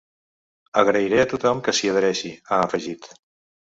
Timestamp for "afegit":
2.67-3.17